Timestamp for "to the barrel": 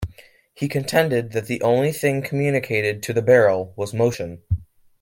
3.03-3.71